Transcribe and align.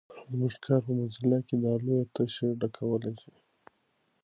زموږ 0.29 0.53
کار 0.65 0.79
په 0.85 0.91
موزیلا 0.97 1.39
کې 1.47 1.55
دا 1.63 1.73
لویه 1.85 2.05
تشه 2.15 2.47
ډکولای 2.61 3.13
شي. 3.21 3.33